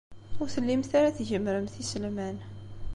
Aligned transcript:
Ur 0.41 0.47
tellimt 0.53 0.91
ara 0.99 1.15
tgemmremt 1.17 1.75
iselman. 1.83 2.37